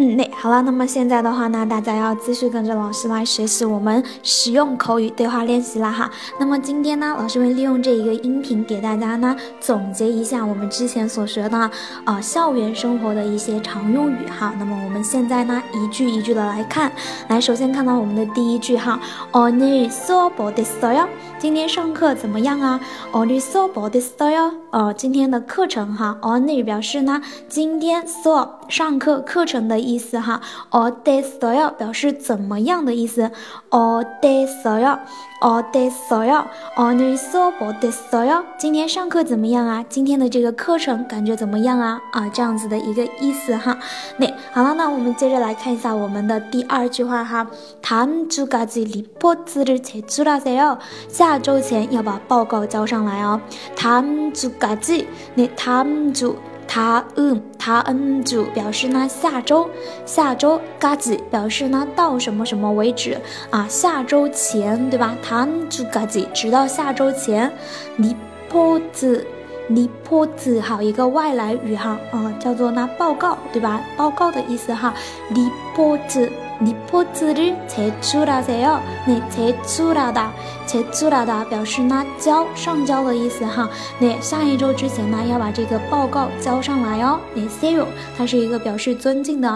[0.00, 6.10] 嗯，那好了，那么现在的话呢，大家要继续跟着老师来学习我们实用口语对话练习了哈。
[6.38, 11.70] 那么今天呢，老师会利用这一个音频给大家呢总结一下我们之前所学的
[12.04, 14.52] 啊校园生活的一些常用语哈。
[14.58, 16.92] 那么我们现在呢一句一句的来看，
[17.28, 19.00] 来首先看到我们的第一句哈，
[19.32, 21.06] 오늘수업어땠어 요？
[21.38, 22.80] 今天上课怎么样啊？
[23.12, 24.52] 오늘수업어땠어 요？
[24.70, 31.72] 哦，今天的课程哈，오늘表示呢今天 suop 上课课程的 意思哈，어땠어 요？
[31.72, 33.30] 表示怎么样的意思，
[33.70, 34.98] 어땠어 요？
[35.40, 36.44] 어땠어 요？
[36.76, 38.44] 오늘수업어땠어 요？
[38.56, 39.84] 今天上课怎么样啊？
[39.88, 42.00] 今天的这个课程感觉怎么样啊？
[42.12, 43.76] 啊，这样子的一个意思哈。
[44.18, 47.46] 那好了，那我们接着来看一下我们的第二句话哈，
[47.82, 50.78] 다음주까지리포트를제출하세 요。
[51.08, 53.40] 下周前要把报告交上来哦。
[53.76, 56.36] 다음주까지那다음 주。
[56.73, 59.69] 他嗯，他嗯就表示呢，下周
[60.05, 63.19] 下周嘎子表示呢，到什么什么为止
[63.49, 63.67] 啊。
[63.67, 65.13] 下周前对吧？
[65.21, 67.51] 他嗯组嘎子，直到下周前。
[67.97, 68.15] 尼
[68.47, 69.27] 坡子，
[69.67, 71.99] 尼坡子，好一个外来语哈。
[72.13, 73.81] 嗯，叫做呢报告，对吧？
[73.97, 74.93] 报告的意思哈，
[75.27, 76.31] 尼坡子。
[76.60, 78.80] 리포트를 제출하세요.
[79.06, 80.32] 네, 제출하다,
[80.66, 83.68] 제출하다 表示呢交上交的意思哈。
[83.98, 87.20] 那下一周之前呢，要把这个报告交上来哦。
[87.34, 89.48] 那 세요 它是一个表示尊敬的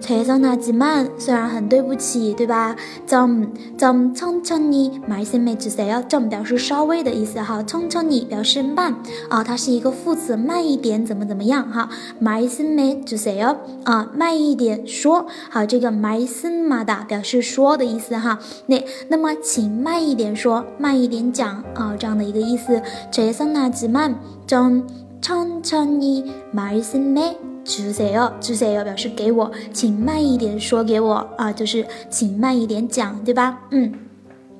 [0.00, 2.76] 최선하지 만， 虽然很对不起，对吧？
[3.04, 6.06] 좀좀천천히말씀해주세 요。
[6.06, 8.94] 좀表示稍微的意思哈，천천히表示慢
[9.28, 11.90] 啊，它是一个副词，慢一点，怎么怎么样哈？
[12.22, 15.26] 말씀해주세 요， 啊，慢一点说。
[15.50, 18.38] 好，这个말씀하다表示说的意思哈。
[18.66, 22.80] 那那么请慢一点说，慢一点讲啊，这样的一个意思。
[23.12, 24.14] 최선하지 만，
[24.46, 33.58] 좀천천히말씀해 주세 요， 주세요表示给我，请慢一点说给我啊，就是请慢一点讲，对吧？
[33.70, 33.92] 嗯。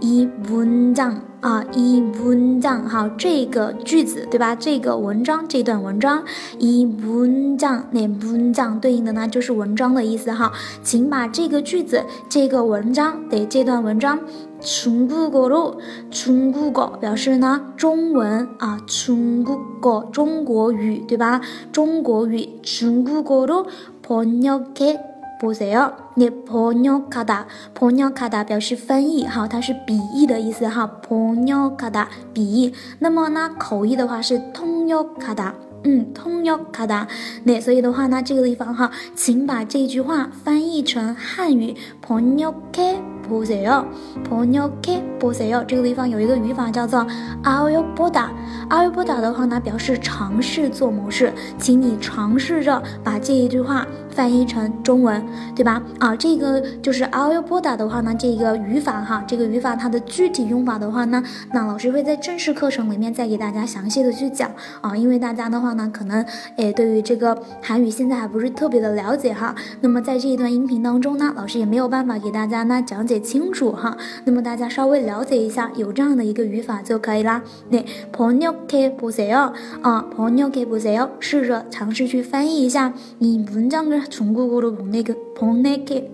[0.00, 1.20] 이문 장。
[1.44, 4.54] 啊，一文章哈，这个句子对吧？
[4.54, 6.24] 这个文章，这段文章，
[6.58, 10.50] 一文章，那文章对应的呢就是文章的意思哈。
[10.82, 14.18] 请把这个句子，这个文章，对这段文章，
[14.58, 15.76] 中国国路，
[16.10, 21.42] 中国国表示呢中文啊，中国国中国语对吧？
[21.70, 23.66] 中国语，中国国路，
[24.02, 25.07] 번역 해。
[25.40, 27.44] 보세 요， 那번역하 다，
[27.74, 32.72] 번역하다表示翻译哈，它是笔译的意思哈，번역하 다， 笔译。
[33.00, 35.52] 那么呢，口译的话是통역하 다，
[35.82, 37.06] 嗯，통역하 다。
[37.42, 41.76] 那所以的话呢，这个地方哈，请把这句话翻译成汉语，
[42.06, 43.85] 번역해 不是哟，
[44.27, 45.63] 朋友看不是哟。
[45.67, 47.05] 这个地方有一个语法叫做
[47.43, 48.31] 阿尔波达，
[48.69, 55.23] 阿尔波达的话呢，表示尝试做某事，请你尝试着把这一句话翻译成中文，
[55.55, 55.79] 对吧？
[55.99, 61.23] 啊，这个就是阿尔波达的话呢，这个语法哈，这个语法它的具体用法的话呢，
[61.53, 64.49] 那老师会在正式课程里面再给大家详细的去讲
[64.81, 66.25] 啊，因为大家的话呢，可能
[66.55, 69.53] 诶对于这个韩语现在还不是特别的了解哈。
[69.81, 73.18] 那么在这一段音频当中呢，老师也没有办法给大家呢讲解。
[73.18, 77.42] 清楚哈，那么大家稍微了解一下，有这样的一个语法就可以啦。
[77.70, 77.82] 那
[78.12, 86.10] 朋友可不是哟啊，朋友可不是哟，试着尝试去翻译一下，이문장을중국어로보내게보내게